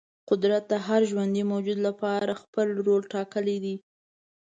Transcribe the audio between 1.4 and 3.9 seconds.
موجود لپاره خپل رول ټاکلی دی.